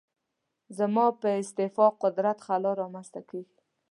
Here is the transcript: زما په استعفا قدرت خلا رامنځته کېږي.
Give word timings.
زما 0.77 1.05
په 1.21 1.29
استعفا 1.41 1.87
قدرت 2.03 2.37
خلا 2.45 2.71
رامنځته 2.81 3.21
کېږي. 3.29 3.59